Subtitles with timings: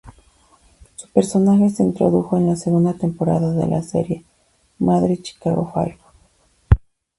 [0.95, 4.25] Su personaje se introdujo en la segunda temporada de la serie
[4.79, 5.99] madre Chicago Fire.